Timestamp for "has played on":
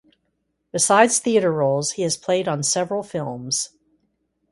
2.01-2.63